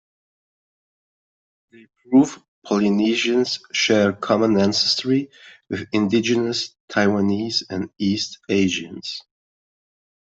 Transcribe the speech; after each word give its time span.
They 1.71 1.85
prove 2.01 2.39
Polynesians 2.65 3.59
share 3.71 4.13
common 4.13 4.59
ancestry 4.59 5.29
with 5.69 5.87
indigenous 5.91 6.73
Taiwanese 6.89 7.65
and 7.69 7.91
East 7.99 8.39
Asians. 8.49 9.21